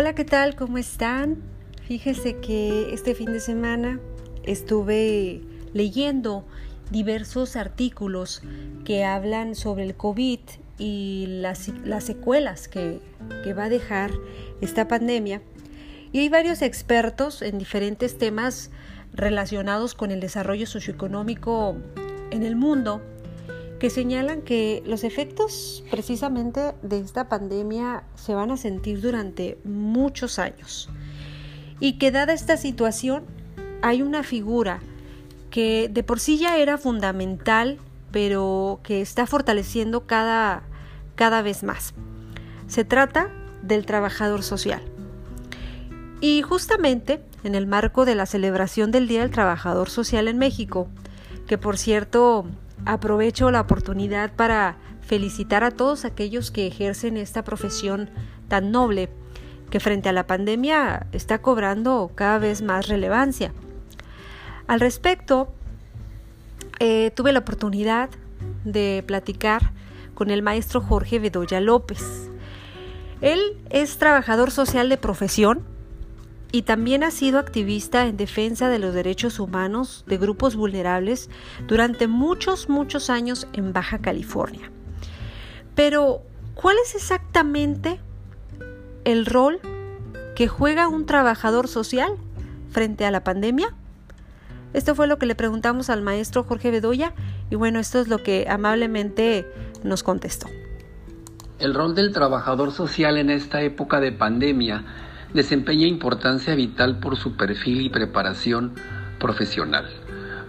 Hola, 0.00 0.14
¿qué 0.14 0.24
tal? 0.24 0.54
¿Cómo 0.54 0.78
están? 0.78 1.42
Fíjese 1.88 2.36
que 2.36 2.94
este 2.94 3.16
fin 3.16 3.32
de 3.32 3.40
semana 3.40 3.98
estuve 4.44 5.40
leyendo 5.72 6.46
diversos 6.92 7.56
artículos 7.56 8.40
que 8.84 9.04
hablan 9.04 9.56
sobre 9.56 9.82
el 9.82 9.96
COVID 9.96 10.38
y 10.78 11.26
las, 11.40 11.70
las 11.84 12.04
secuelas 12.04 12.68
que, 12.68 13.00
que 13.42 13.54
va 13.54 13.64
a 13.64 13.68
dejar 13.68 14.12
esta 14.60 14.86
pandemia. 14.86 15.42
Y 16.12 16.20
hay 16.20 16.28
varios 16.28 16.62
expertos 16.62 17.42
en 17.42 17.58
diferentes 17.58 18.18
temas 18.18 18.70
relacionados 19.12 19.96
con 19.96 20.12
el 20.12 20.20
desarrollo 20.20 20.68
socioeconómico 20.68 21.76
en 22.30 22.44
el 22.44 22.54
mundo 22.54 23.02
que 23.78 23.90
señalan 23.90 24.42
que 24.42 24.82
los 24.86 25.04
efectos 25.04 25.84
precisamente 25.90 26.74
de 26.82 26.98
esta 26.98 27.28
pandemia 27.28 28.04
se 28.14 28.34
van 28.34 28.50
a 28.50 28.56
sentir 28.56 29.00
durante 29.00 29.58
muchos 29.64 30.38
años 30.38 30.90
y 31.80 31.98
que 31.98 32.10
dada 32.10 32.32
esta 32.32 32.56
situación 32.56 33.24
hay 33.82 34.02
una 34.02 34.22
figura 34.22 34.80
que 35.50 35.88
de 35.90 36.02
por 36.02 36.18
sí 36.18 36.38
ya 36.38 36.58
era 36.58 36.76
fundamental 36.76 37.78
pero 38.10 38.80
que 38.82 39.00
está 39.00 39.26
fortaleciendo 39.26 40.06
cada, 40.06 40.62
cada 41.14 41.42
vez 41.42 41.62
más. 41.62 41.94
Se 42.66 42.84
trata 42.84 43.30
del 43.62 43.86
trabajador 43.86 44.42
social. 44.42 44.82
Y 46.20 46.42
justamente 46.42 47.22
en 47.44 47.54
el 47.54 47.66
marco 47.66 48.04
de 48.04 48.14
la 48.14 48.26
celebración 48.26 48.90
del 48.90 49.08
Día 49.08 49.20
del 49.20 49.30
Trabajador 49.30 49.88
Social 49.90 50.26
en 50.26 50.38
México, 50.38 50.88
que 51.46 51.58
por 51.58 51.78
cierto 51.78 52.46
aprovecho 52.84 53.50
la 53.50 53.60
oportunidad 53.60 54.32
para 54.34 54.76
felicitar 55.00 55.64
a 55.64 55.70
todos 55.70 56.04
aquellos 56.04 56.50
que 56.50 56.66
ejercen 56.66 57.16
esta 57.16 57.42
profesión 57.42 58.10
tan 58.48 58.70
noble 58.70 59.08
que 59.70 59.80
frente 59.80 60.08
a 60.08 60.12
la 60.12 60.26
pandemia 60.26 61.06
está 61.12 61.38
cobrando 61.38 62.10
cada 62.14 62.38
vez 62.38 62.62
más 62.62 62.88
relevancia. 62.88 63.52
Al 64.66 64.80
respecto, 64.80 65.48
eh, 66.78 67.10
tuve 67.14 67.32
la 67.32 67.40
oportunidad 67.40 68.10
de 68.64 69.02
platicar 69.06 69.72
con 70.14 70.30
el 70.30 70.42
maestro 70.42 70.80
Jorge 70.80 71.18
Bedoya 71.18 71.60
López. 71.60 72.30
Él 73.20 73.40
es 73.70 73.98
trabajador 73.98 74.50
social 74.50 74.88
de 74.88 74.96
profesión, 74.96 75.64
y 76.50 76.62
también 76.62 77.04
ha 77.04 77.10
sido 77.10 77.38
activista 77.38 78.06
en 78.06 78.16
defensa 78.16 78.68
de 78.68 78.78
los 78.78 78.94
derechos 78.94 79.38
humanos 79.38 80.04
de 80.06 80.16
grupos 80.16 80.56
vulnerables 80.56 81.28
durante 81.66 82.06
muchos, 82.08 82.68
muchos 82.68 83.10
años 83.10 83.46
en 83.52 83.72
Baja 83.72 83.98
California. 83.98 84.70
Pero, 85.74 86.22
¿cuál 86.54 86.76
es 86.82 86.94
exactamente 86.94 88.00
el 89.04 89.26
rol 89.26 89.60
que 90.34 90.48
juega 90.48 90.88
un 90.88 91.04
trabajador 91.04 91.68
social 91.68 92.12
frente 92.70 93.04
a 93.04 93.10
la 93.10 93.24
pandemia? 93.24 93.74
Esto 94.72 94.94
fue 94.94 95.06
lo 95.06 95.18
que 95.18 95.26
le 95.26 95.34
preguntamos 95.34 95.90
al 95.90 96.02
maestro 96.02 96.44
Jorge 96.44 96.70
Bedoya 96.70 97.12
y 97.50 97.56
bueno, 97.56 97.78
esto 97.78 98.00
es 98.00 98.08
lo 98.08 98.22
que 98.22 98.46
amablemente 98.48 99.46
nos 99.82 100.02
contestó. 100.02 100.46
El 101.58 101.74
rol 101.74 101.94
del 101.94 102.12
trabajador 102.12 102.72
social 102.72 103.18
en 103.18 103.30
esta 103.30 103.62
época 103.62 104.00
de 104.00 104.12
pandemia 104.12 104.84
desempeña 105.34 105.86
importancia 105.86 106.54
vital 106.54 106.98
por 106.98 107.16
su 107.16 107.36
perfil 107.36 107.82
y 107.82 107.90
preparación 107.90 108.72
profesional. 109.18 109.86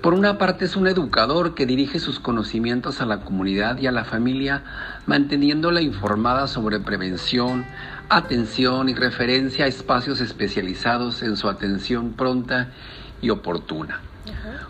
Por 0.01 0.13
una 0.13 0.37
parte 0.37 0.63
es 0.63 0.77
un 0.77 0.87
educador 0.87 1.55
que 1.55 1.65
dirige 1.65 1.99
sus 1.99 2.21
conocimientos 2.21 3.01
a 3.01 3.05
la 3.05 3.19
comunidad 3.19 3.79
y 3.79 3.87
a 3.87 3.91
la 3.91 4.05
familia, 4.05 4.63
manteniéndola 5.07 5.81
informada 5.81 6.47
sobre 6.47 6.79
prevención, 6.79 7.65
atención 8.07 8.87
y 8.87 8.93
referencia 8.93 9.65
a 9.65 9.67
espacios 9.67 10.21
especializados 10.21 11.21
en 11.21 11.35
su 11.35 11.49
atención 11.49 12.13
pronta 12.13 12.69
y 13.21 13.29
oportuna. 13.29 13.99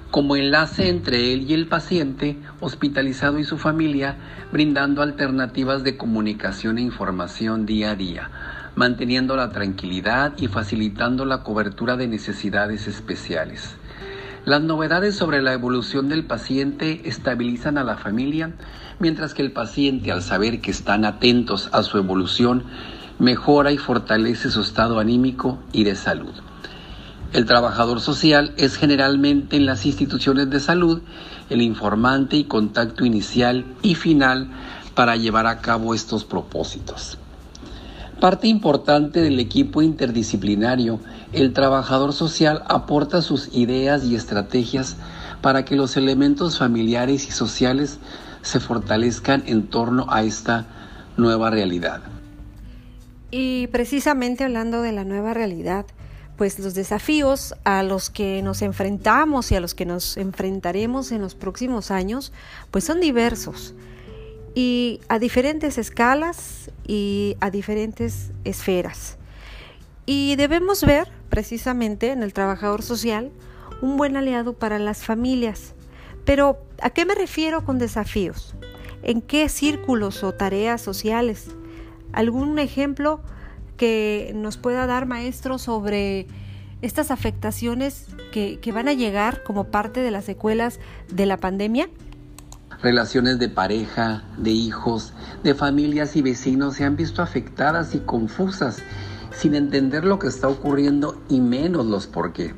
Como 0.10 0.36
enlace 0.36 0.90
entre 0.90 1.32
él 1.32 1.44
y 1.44 1.54
el 1.54 1.68
paciente 1.68 2.40
hospitalizado 2.60 3.38
y 3.38 3.44
su 3.44 3.60
familia, 3.60 4.16
brindando 4.52 5.04
alternativas 5.04 5.84
de 5.84 5.96
comunicación 5.96 6.80
e 6.80 6.82
información 6.82 7.68
día 7.68 7.92
a 7.92 7.96
día 7.96 8.32
manteniendo 8.76 9.36
la 9.36 9.50
tranquilidad 9.52 10.34
y 10.38 10.48
facilitando 10.48 11.26
la 11.26 11.44
cobertura 11.44 11.98
de 11.98 12.08
necesidades 12.08 12.88
especiales. 12.88 13.76
Las 14.46 14.62
novedades 14.62 15.16
sobre 15.16 15.42
la 15.42 15.54
evolución 15.54 16.10
del 16.10 16.26
paciente 16.26 17.02
estabilizan 17.06 17.78
a 17.78 17.84
la 17.84 17.98
familia, 17.98 18.54
mientras 19.00 19.34
que 19.34 19.42
el 19.42 19.52
paciente, 19.52 20.12
al 20.12 20.22
saber 20.22 20.62
que 20.62 20.72
están 20.72 21.06
atentos 21.06 21.70
a 21.74 21.84
su 21.84 21.98
evolución, 21.98 22.64
mejora 23.20 23.72
y 23.72 23.78
fortalece 23.78 24.50
su 24.50 24.62
estado 24.62 25.00
anímico 25.00 25.60
y 25.74 25.84
de 25.84 25.96
salud. 25.96 26.34
El 27.32 27.46
trabajador 27.46 28.00
social 28.00 28.54
es 28.58 28.76
generalmente 28.78 29.56
en 29.56 29.68
las 29.68 29.86
instituciones 29.86 30.50
de 30.50 30.60
salud 30.60 31.02
el 31.50 31.62
informante 31.62 32.38
y 32.38 32.46
contacto 32.46 33.06
inicial 33.06 33.66
y 33.84 33.96
final 33.96 34.50
para 34.96 35.16
llevar 35.16 35.46
a 35.46 35.60
cabo 35.60 35.94
estos 35.94 36.26
propósitos. 36.26 37.20
Parte 38.20 38.48
importante 38.48 39.22
del 39.22 39.40
equipo 39.40 39.82
interdisciplinario, 39.82 41.00
el 41.32 41.54
trabajador 41.54 42.12
social 42.12 42.64
aporta 42.68 43.22
sus 43.22 43.50
ideas 43.56 44.04
y 44.04 44.16
estrategias 44.16 44.98
para 45.42 45.64
que 45.64 45.78
los 45.78 45.96
elementos 45.96 46.60
familiares 46.60 47.30
y 47.30 47.32
sociales 47.32 47.98
se 48.42 48.60
fortalezcan 48.60 49.44
en 49.46 49.68
torno 49.68 50.06
a 50.10 50.24
esta 50.24 50.66
nueva 51.16 51.50
realidad. 51.50 52.02
Y 53.32 53.68
precisamente 53.68 54.44
hablando 54.44 54.82
de 54.82 54.92
la 54.92 55.06
nueva 55.06 55.34
realidad, 55.34 55.86
pues 56.36 56.60
los 56.60 56.74
desafíos 56.74 57.56
a 57.64 57.84
los 57.84 58.10
que 58.10 58.42
nos 58.42 58.62
enfrentamos 58.62 59.50
y 59.54 59.56
a 59.56 59.62
los 59.62 59.76
que 59.76 59.86
nos 59.86 60.18
enfrentaremos 60.18 61.14
en 61.14 61.22
los 61.22 61.36
próximos 61.36 61.90
años, 61.90 62.34
pues 62.70 62.84
son 62.84 63.00
diversos 63.00 63.76
y 64.56 65.02
a 65.10 65.20
diferentes 65.20 65.78
escalas 65.78 66.72
y 66.88 67.38
a 67.40 67.50
diferentes 67.52 68.32
esferas. 68.44 69.18
Y 70.06 70.36
debemos 70.38 70.84
ver 70.84 71.08
precisamente 71.30 72.12
en 72.12 72.24
el 72.24 72.34
trabajador 72.34 72.82
social 72.82 73.32
un 73.82 73.98
buen 73.98 74.18
aliado 74.18 74.54
para 74.54 74.80
las 74.80 75.04
familias. 75.04 75.74
Pero, 76.26 76.58
¿a 76.82 76.90
qué 76.90 77.06
me 77.06 77.16
refiero 77.16 77.64
con 77.64 77.80
desafíos? 77.80 78.56
¿En 79.04 79.22
qué 79.22 79.48
círculos 79.50 80.24
o 80.24 80.34
tareas 80.34 80.82
sociales? 80.82 81.50
¿Algún 82.12 82.60
ejemplo 82.60 83.22
que 83.78 84.32
nos 84.36 84.58
pueda 84.58 84.86
dar 84.88 85.06
maestro 85.06 85.58
sobre 85.58 86.28
estas 86.82 87.12
afectaciones 87.12 88.08
que, 88.32 88.60
que 88.60 88.72
van 88.72 88.88
a 88.88 88.94
llegar 88.94 89.44
como 89.44 89.66
parte 89.66 90.02
de 90.02 90.12
las 90.12 90.26
secuelas 90.26 90.80
de 91.10 91.26
la 91.26 91.38
pandemia? 91.38 91.90
Relaciones 92.82 93.40
de 93.40 93.50
pareja, 93.50 94.24
de 94.38 94.52
hijos, 94.52 95.14
de 95.44 95.54
familias 95.54 96.16
y 96.16 96.22
vecinos 96.22 96.76
se 96.76 96.86
han 96.86 96.96
visto 96.96 97.22
afectadas 97.22 97.94
y 97.94 98.00
confusas, 98.00 98.82
sin 99.32 99.54
entender 99.54 100.06
lo 100.06 100.18
que 100.18 100.28
está 100.28 100.48
ocurriendo 100.48 101.22
y 101.28 101.42
menos 101.42 101.86
los 101.86 102.08
por 102.08 102.32
qué. 102.32 102.54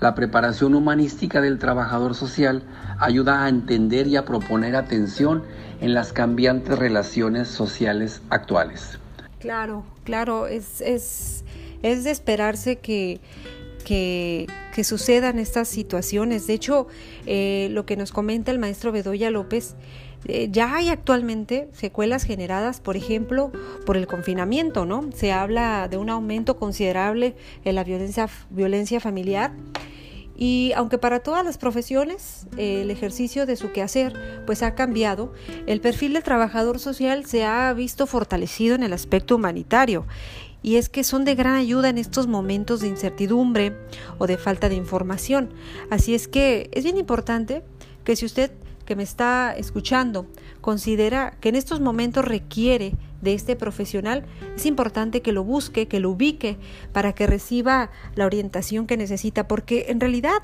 La 0.00 0.16
preparación 0.16 0.74
humanística 0.74 1.40
del 1.40 1.60
trabajador 1.60 2.16
social 2.16 2.64
ayuda 2.98 3.44
a 3.44 3.48
entender 3.48 4.08
y 4.08 4.16
a 4.16 4.24
proponer 4.24 4.74
atención 4.74 5.44
en 5.80 5.94
las 5.94 6.12
cambiantes 6.12 6.76
relaciones 6.76 7.46
sociales 7.46 8.22
actuales. 8.28 8.98
Claro, 9.38 9.84
claro, 10.02 10.48
es, 10.48 10.80
es, 10.80 11.44
es 11.82 12.02
de 12.02 12.10
esperarse 12.10 12.78
que 12.80 13.20
que, 13.82 14.46
sucedan 14.82 15.38
estas 15.38 15.68
situaciones. 15.68 16.46
De 16.46 16.54
hecho, 16.54 16.86
eh, 17.26 17.68
lo 17.70 17.84
que 17.84 17.96
nos 17.96 18.12
comenta 18.12 18.50
el 18.50 18.58
maestro 18.58 18.92
Bedoya 18.92 19.30
López, 19.30 19.74
eh, 20.26 20.48
ya 20.50 20.74
hay 20.76 20.88
actualmente 20.88 21.68
secuelas 21.72 22.24
generadas, 22.24 22.80
por 22.80 22.96
ejemplo, 22.96 23.52
por 23.84 23.96
el 23.96 24.06
confinamiento, 24.06 24.86
¿no? 24.86 25.10
Se 25.14 25.32
habla 25.32 25.88
de 25.88 25.96
un 25.96 26.10
aumento 26.10 26.56
considerable 26.56 27.34
en 27.64 27.74
la 27.74 27.84
violencia, 27.84 28.28
violencia 28.50 29.00
familiar. 29.00 29.52
Y 30.34 30.72
aunque 30.74 30.98
para 30.98 31.20
todas 31.20 31.44
las 31.44 31.58
profesiones 31.58 32.46
el 32.56 32.90
ejercicio 32.90 33.46
de 33.46 33.54
su 33.56 33.70
quehacer 33.70 34.14
pues 34.46 34.62
ha 34.62 34.74
cambiado, 34.74 35.32
el 35.66 35.80
perfil 35.80 36.14
del 36.14 36.22
trabajador 36.22 36.78
social 36.78 37.26
se 37.26 37.44
ha 37.44 37.72
visto 37.74 38.06
fortalecido 38.06 38.74
en 38.74 38.82
el 38.82 38.92
aspecto 38.92 39.36
humanitario 39.36 40.06
y 40.62 40.76
es 40.76 40.88
que 40.88 41.04
son 41.04 41.24
de 41.24 41.34
gran 41.34 41.54
ayuda 41.54 41.88
en 41.88 41.98
estos 41.98 42.26
momentos 42.26 42.80
de 42.80 42.88
incertidumbre 42.88 43.76
o 44.18 44.26
de 44.26 44.38
falta 44.38 44.68
de 44.68 44.76
información. 44.76 45.50
Así 45.90 46.14
es 46.14 46.28
que 46.28 46.70
es 46.72 46.84
bien 46.84 46.96
importante 46.96 47.62
que 48.04 48.16
si 48.16 48.26
usted 48.26 48.52
que 48.84 48.96
me 48.96 49.02
está 49.02 49.54
escuchando 49.56 50.26
considera 50.60 51.36
que 51.40 51.48
en 51.48 51.56
estos 51.56 51.80
momentos 51.80 52.24
requiere 52.24 52.94
de 53.20 53.34
este 53.34 53.56
profesional, 53.56 54.24
es 54.56 54.66
importante 54.66 55.22
que 55.22 55.32
lo 55.32 55.44
busque, 55.44 55.86
que 55.86 56.00
lo 56.00 56.10
ubique 56.10 56.56
para 56.92 57.12
que 57.12 57.26
reciba 57.26 57.90
la 58.16 58.26
orientación 58.26 58.86
que 58.86 58.96
necesita, 58.96 59.46
porque 59.46 59.86
en 59.88 60.00
realidad, 60.00 60.42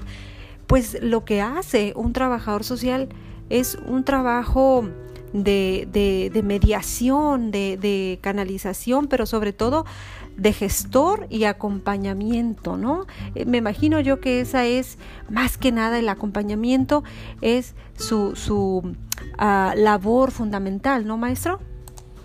pues 0.66 0.98
lo 1.02 1.24
que 1.24 1.40
hace 1.40 1.92
un 1.96 2.12
trabajador 2.12 2.62
social 2.62 3.08
es 3.50 3.78
un 3.86 4.04
trabajo 4.04 4.88
de, 5.32 6.42
mediación, 6.44 7.50
de, 7.50 8.18
canalización, 8.22 9.08
pero 9.08 9.26
sobre 9.26 9.52
todo 9.52 9.84
de 10.36 10.52
gestor 10.52 11.26
y 11.30 11.44
acompañamiento, 11.44 12.76
¿no? 12.76 13.06
Eh, 13.34 13.44
me 13.44 13.58
imagino 13.58 13.98
yo 13.98 14.20
que 14.20 14.40
esa 14.40 14.66
es 14.66 14.96
más 15.28 15.58
que 15.58 15.72
nada 15.72 15.98
el 15.98 16.08
acompañamiento, 16.08 17.02
es 17.40 17.74
su, 17.96 18.36
su 18.36 18.94
ah, 19.36 19.74
labor 19.76 20.30
fundamental, 20.30 21.06
¿no, 21.06 21.16
maestro? 21.16 21.58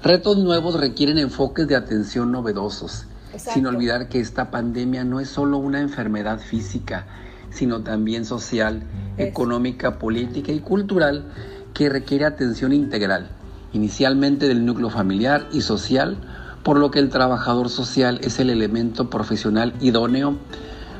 Retos 0.04 0.38
nuevos 0.38 0.80
requieren 0.80 1.18
enfoques 1.18 1.68
de 1.68 1.76
atención 1.76 2.32
novedosos, 2.32 3.08
sin 3.36 3.66
olvidar 3.66 4.10
que 4.10 4.20
esta 4.20 4.52
pandemia 4.52 5.04
no 5.04 5.20
es 5.20 5.30
solo 5.30 5.58
una 5.58 5.82
enfermedad 5.82 6.40
física, 6.40 7.08
sino 7.50 7.84
también 7.84 8.26
social, 8.26 8.84
económica, 9.18 10.00
política 10.00 10.52
y 10.52 10.60
cultural 10.60 11.32
que 11.74 11.90
requiere 11.90 12.26
atención 12.26 12.74
integral, 12.74 13.30
inicialmente 13.74 14.48
del 14.48 14.66
núcleo 14.66 14.90
familiar 14.90 15.48
y 15.52 15.62
social, 15.62 16.18
por 16.64 16.80
lo 16.80 16.92
que 16.92 17.00
el 17.00 17.10
trabajador 17.10 17.70
social 17.70 18.20
es 18.24 18.40
el 18.40 18.50
elemento 18.50 19.10
profesional 19.10 19.74
idóneo 19.82 20.38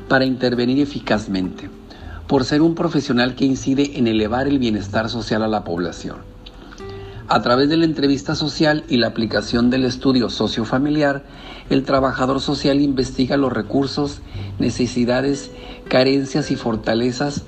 para 0.08 0.24
intervenir 0.24 0.80
eficazmente, 0.80 1.70
por 2.26 2.44
ser 2.44 2.60
un 2.60 2.74
profesional 2.74 3.34
que 3.34 3.46
incide 3.46 3.98
en 3.98 4.06
elevar 4.06 4.46
el 4.46 4.58
bienestar 4.58 5.08
social 5.08 5.42
a 5.42 5.48
la 5.48 5.64
población. 5.64 6.16
A 7.26 7.40
través 7.40 7.70
de 7.70 7.78
la 7.78 7.86
entrevista 7.86 8.34
social 8.34 8.84
y 8.86 8.98
la 8.98 9.06
aplicación 9.06 9.70
del 9.70 9.84
estudio 9.84 10.28
sociofamiliar, 10.28 11.24
el 11.70 11.84
trabajador 11.84 12.40
social 12.40 12.82
investiga 12.82 13.38
los 13.38 13.50
recursos, 13.50 14.20
necesidades, 14.58 15.50
carencias 15.88 16.50
y 16.50 16.56
fortalezas 16.56 17.44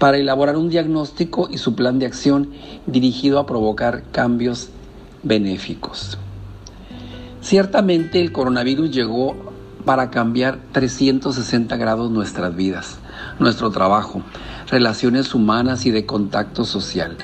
para 0.00 0.16
elaborar 0.16 0.56
un 0.56 0.70
diagnóstico 0.70 1.48
y 1.52 1.58
su 1.58 1.74
plan 1.74 1.98
de 1.98 2.06
acción 2.06 2.48
dirigido 2.86 3.38
a 3.38 3.44
provocar 3.44 4.02
cambios 4.10 4.70
benéficos. 5.22 6.16
Ciertamente 7.42 8.22
el 8.22 8.32
coronavirus 8.32 8.90
llegó 8.90 9.36
para 9.84 10.10
cambiar 10.10 10.58
360 10.72 11.76
grados 11.76 12.10
nuestras 12.10 12.56
vidas, 12.56 12.98
nuestro 13.38 13.70
trabajo, 13.70 14.22
relaciones 14.68 15.34
humanas 15.34 15.84
y 15.84 15.90
de 15.90 16.06
contacto 16.06 16.64
social. 16.64 17.18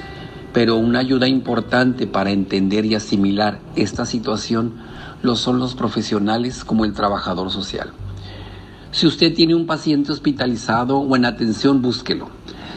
Pero 0.53 0.77
una 0.77 0.99
ayuda 0.99 1.27
importante 1.29 2.07
para 2.07 2.31
entender 2.31 2.85
y 2.85 2.95
asimilar 2.95 3.59
esta 3.75 4.05
situación 4.05 4.75
lo 5.23 5.37
son 5.37 5.59
los 5.61 5.75
profesionales 5.75 6.63
como 6.63 6.85
el 6.85 6.93
trabajador 6.93 7.51
social. 7.51 7.93
Si 8.91 9.07
usted 9.07 9.35
tiene 9.35 9.55
un 9.55 9.67
paciente 9.67 10.13
hospitalizado 10.13 10.99
o 10.99 11.17
en 11.17 11.25
atención, 11.25 11.81
búsquelo. 11.81 12.29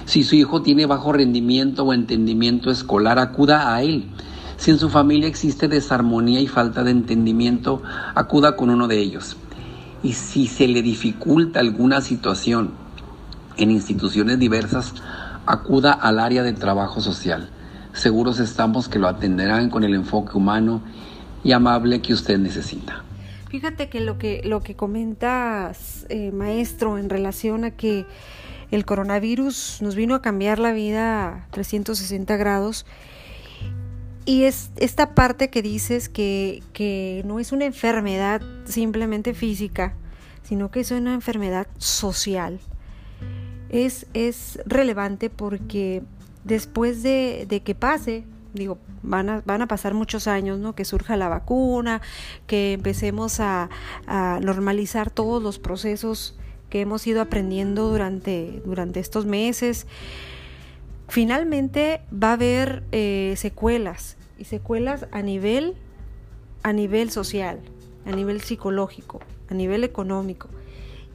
Si 0.09 0.23
su 0.23 0.35
hijo 0.35 0.63
tiene 0.63 0.87
bajo 0.87 1.13
rendimiento 1.13 1.83
o 1.83 1.93
entendimiento 1.93 2.71
escolar, 2.71 3.19
acuda 3.19 3.75
a 3.75 3.83
él 3.83 4.09
si 4.57 4.71
en 4.71 4.79
su 4.79 4.89
familia 4.89 5.27
existe 5.27 5.67
desarmonía 5.67 6.39
y 6.39 6.47
falta 6.47 6.83
de 6.83 6.89
entendimiento, 6.89 7.83
acuda 8.15 8.55
con 8.55 8.71
uno 8.71 8.87
de 8.87 8.97
ellos. 8.97 9.37
Y 10.01 10.13
si 10.13 10.47
se 10.47 10.67
le 10.67 10.81
dificulta 10.81 11.59
alguna 11.59 12.01
situación 12.01 12.71
en 13.57 13.69
instituciones 13.69 14.39
diversas, 14.39 14.95
acuda 15.45 15.91
al 15.91 16.17
área 16.17 16.41
de 16.41 16.53
trabajo 16.53 17.01
social. 17.01 17.51
Seguros 17.93 18.39
estamos 18.39 18.89
que 18.89 18.97
lo 18.97 19.09
atenderán 19.09 19.69
con 19.69 19.83
el 19.83 19.93
enfoque 19.93 20.35
humano 20.35 20.81
y 21.43 21.51
amable 21.51 22.01
que 22.01 22.13
usted 22.13 22.39
necesita. 22.39 23.03
Fíjate 23.49 23.89
que 23.89 23.99
lo 23.99 24.17
que, 24.17 24.41
lo 24.43 24.61
que 24.61 24.75
comentas, 24.75 26.07
eh, 26.09 26.31
maestro, 26.31 26.97
en 26.97 27.11
relación 27.11 27.63
a 27.63 27.69
que 27.69 28.07
el 28.71 28.85
coronavirus 28.85 29.79
nos 29.81 29.95
vino 29.95 30.15
a 30.15 30.21
cambiar 30.21 30.59
la 30.59 30.71
vida 30.71 31.47
360 31.51 32.37
grados, 32.37 32.85
y 34.29 34.43
es 34.43 34.69
esta 34.77 35.15
parte 35.15 35.49
que 35.49 35.63
dices 35.63 36.07
que, 36.07 36.61
que 36.71 37.23
no 37.25 37.39
es 37.39 37.51
una 37.51 37.65
enfermedad 37.65 38.41
simplemente 38.65 39.33
física, 39.33 39.95
sino 40.43 40.69
que 40.69 40.81
es 40.81 40.91
una 40.91 41.15
enfermedad 41.15 41.65
social. 41.79 42.59
Es, 43.69 44.05
es 44.13 44.59
relevante 44.67 45.31
porque 45.31 46.03
después 46.43 47.01
de, 47.01 47.47
de, 47.49 47.61
que 47.61 47.73
pase, 47.73 48.23
digo, 48.53 48.77
van 49.01 49.29
a, 49.29 49.41
van 49.47 49.63
a 49.63 49.67
pasar 49.67 49.95
muchos 49.95 50.27
años, 50.27 50.59
¿no? 50.59 50.75
Que 50.75 50.85
surja 50.85 51.17
la 51.17 51.27
vacuna, 51.27 52.01
que 52.45 52.73
empecemos 52.73 53.39
a, 53.39 53.69
a 54.05 54.39
normalizar 54.43 55.09
todos 55.09 55.41
los 55.41 55.57
procesos 55.57 56.37
que 56.69 56.81
hemos 56.81 57.05
ido 57.07 57.21
aprendiendo 57.21 57.89
durante, 57.89 58.61
durante 58.65 58.99
estos 58.99 59.25
meses. 59.25 59.87
Finalmente 61.07 62.01
va 62.11 62.29
a 62.29 62.33
haber 62.33 62.83
eh, 62.91 63.33
secuelas 63.37 64.17
y 64.37 64.45
secuelas 64.45 65.07
a 65.11 65.21
nivel, 65.21 65.75
a 66.63 66.71
nivel 66.71 67.09
social, 67.11 67.59
a 68.05 68.11
nivel 68.11 68.41
psicológico, 68.41 69.19
a 69.49 69.53
nivel 69.53 69.83
económico. 69.83 70.49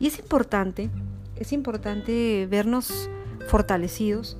Y 0.00 0.08
es 0.08 0.18
importante, 0.18 0.90
es 1.36 1.52
importante 1.52 2.46
vernos 2.50 3.08
fortalecidos 3.48 4.36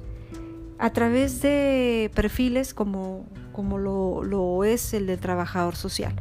a 0.79 0.91
través 0.91 1.41
de 1.41 2.11
perfiles 2.15 2.75
como, 2.75 3.27
como 3.53 3.79
lo, 3.79 4.25
lo 4.25 4.65
es 4.65 4.93
el 4.93 5.07
del 5.07 5.21
trabajador 5.21 5.77
social, 5.77 6.15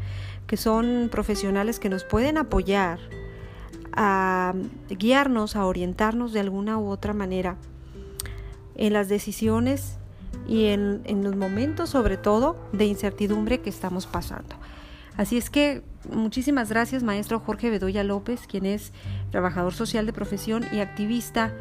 que 0.46 0.58
son 0.58 1.10
profesionales 1.12 1.80
que 1.80 1.90
nos 1.90 2.04
pueden 2.04 2.38
apoyar 2.38 3.00
a 3.96 4.54
guiarnos, 4.90 5.56
a 5.56 5.66
orientarnos 5.66 6.34
de 6.34 6.40
alguna 6.40 6.78
u 6.78 6.90
otra 6.90 7.14
manera 7.14 7.58
en 8.76 8.94
las 8.94 9.10
decisiones 9.10 9.98
y 10.48 10.66
en, 10.66 11.04
los 11.24 11.36
momentos 11.36 11.90
sobre 11.90 12.18
todo 12.18 12.58
de 12.72 12.86
incertidumbre 12.86 13.62
que 13.62 13.70
estamos 13.70 14.08
pasando. 14.08 14.56
Así 15.16 15.38
es 15.38 15.50
que 15.50 15.84
muchísimas 16.12 16.70
gracias 16.70 17.04
maestro 17.04 17.40
Jorge 17.40 17.70
Bedoya 17.70 18.04
López, 18.04 18.42
quien 18.48 18.66
es 18.66 18.92
trabajador 19.32 19.74
social 19.74 20.06
de 20.06 20.14
profesión 20.14 20.66
y 20.72 20.80
activista 20.80 21.54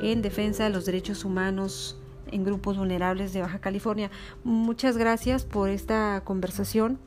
en 0.00 0.22
defensa 0.22 0.64
de 0.64 0.70
los 0.70 0.84
derechos 0.86 1.24
humanos 1.24 1.98
en 2.30 2.44
grupos 2.44 2.78
vulnerables 2.78 3.32
de 3.32 3.42
Baja 3.42 3.58
California. 3.58 4.10
Muchas 4.44 4.96
gracias 4.96 5.44
por 5.44 5.68
esta 5.68 6.22
conversación 6.24 6.98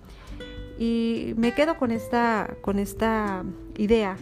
y 0.78 1.34
me 1.38 1.54
quedo 1.54 1.78
con 1.78 1.92
esta, 1.92 2.56
con 2.62 2.80
esta 2.80 3.44
idea 3.78 4.18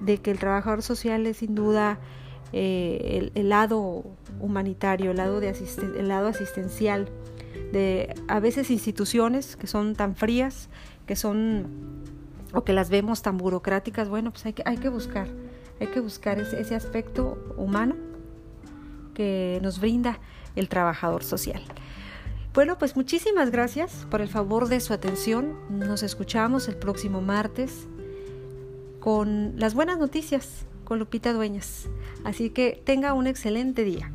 de 0.00 0.18
que 0.18 0.30
el 0.30 0.38
trabajador 0.38 0.82
social 0.82 1.26
es 1.26 1.38
sin 1.38 1.54
duda 1.54 1.98
eh, 2.52 3.30
el, 3.34 3.48
lado 3.48 4.04
humanitario, 4.40 5.10
el 5.10 5.16
lado, 5.16 5.40
de 5.40 5.48
el 5.98 6.08
lado 6.08 6.28
asistencial 6.28 7.08
de 7.72 8.14
a 8.28 8.40
veces 8.40 8.70
instituciones 8.70 9.56
que 9.56 9.66
son 9.66 9.94
tan 9.94 10.14
frías, 10.14 10.68
que 11.06 11.16
son 11.16 12.04
o 12.52 12.64
que 12.64 12.72
las 12.72 12.88
vemos 12.88 13.22
tan 13.22 13.36
burocráticas, 13.36 14.08
bueno, 14.08 14.30
pues 14.30 14.46
hay 14.46 14.52
que, 14.52 14.62
hay 14.64 14.78
que 14.78 14.88
buscar, 14.88 15.26
hay 15.80 15.88
que 15.88 16.00
buscar 16.00 16.38
ese, 16.38 16.60
ese 16.60 16.74
aspecto 16.74 17.54
humano 17.56 17.96
que 19.14 19.58
nos 19.62 19.80
brinda 19.80 20.20
el 20.54 20.68
trabajador 20.68 21.24
social. 21.24 21.62
Bueno, 22.54 22.78
pues 22.78 22.96
muchísimas 22.96 23.50
gracias 23.50 24.06
por 24.10 24.22
el 24.22 24.28
favor 24.28 24.68
de 24.68 24.80
su 24.80 24.94
atención. 24.94 25.58
Nos 25.68 26.02
escuchamos 26.02 26.68
el 26.68 26.76
próximo 26.76 27.20
martes 27.20 27.88
con 29.06 29.52
las 29.56 29.74
buenas 29.74 30.00
noticias 30.00 30.66
con 30.82 30.98
Lupita 30.98 31.32
Dueñas. 31.32 31.88
Así 32.24 32.50
que 32.50 32.82
tenga 32.84 33.12
un 33.12 33.28
excelente 33.28 33.84
día. 33.84 34.10